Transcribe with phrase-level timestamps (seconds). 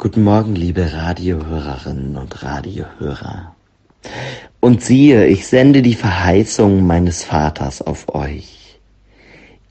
[0.00, 3.56] Guten Morgen, liebe Radiohörerinnen und Radiohörer.
[4.60, 8.78] Und siehe, ich sende die Verheißung meines Vaters auf euch.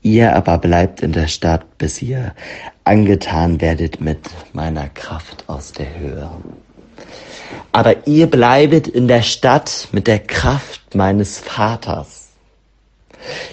[0.02, 2.34] Ihr aber bleibt in der Stadt, bis ihr
[2.84, 4.18] angetan werdet mit
[4.52, 6.30] meiner Kraft aus der Höhe.
[7.72, 12.28] Aber ihr bleibet in der Stadt mit der Kraft meines Vaters.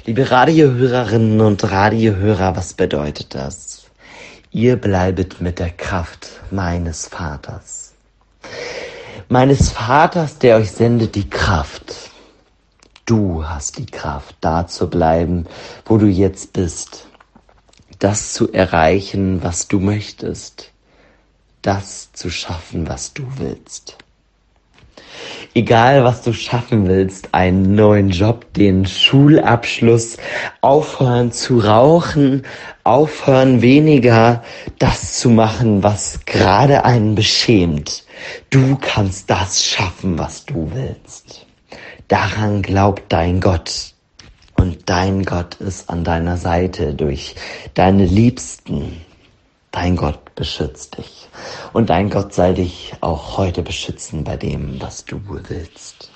[0.06, 3.86] Liebe Radiohörerinnen und Radiohörer, was bedeutet das?
[4.56, 7.92] Ihr bleibet mit der Kraft meines Vaters.
[9.28, 11.94] Meines Vaters, der euch sendet die Kraft.
[13.06, 15.46] Du hast die Kraft, da zu bleiben,
[15.86, 17.08] wo du jetzt bist.
[18.00, 20.72] Das zu erreichen, was du möchtest.
[21.62, 24.05] Das zu schaffen, was du willst
[25.56, 30.18] egal was du schaffen willst, einen neuen Job, den Schulabschluss,
[30.62, 32.44] aufhören zu rauchen,
[32.84, 34.44] aufhören weniger
[34.78, 38.04] das zu machen, was gerade einen beschämt.
[38.50, 41.46] Du kannst das schaffen, was du willst.
[42.10, 43.94] Daran glaubt dein Gott.
[44.58, 47.36] Und dein Gott ist an deiner Seite durch
[47.74, 49.02] deine Liebsten.
[49.76, 51.28] Dein Gott beschützt dich.
[51.74, 56.12] Und dein Gott soll dich auch heute beschützen bei dem, was du willst.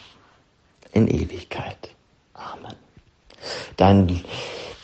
[0.93, 1.89] In Ewigkeit.
[2.33, 2.73] Amen.
[3.75, 4.23] Dein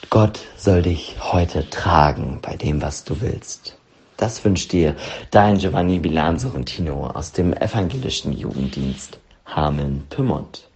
[0.09, 3.77] Gott soll dich heute tragen bei dem, was du willst.
[4.17, 4.97] Das wünscht dir
[5.31, 10.69] dein Giovanni Bilan Sorrentino aus dem evangelischen Jugenddienst Hameln-Pyrmont.